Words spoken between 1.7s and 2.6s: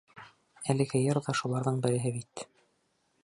береһе бит.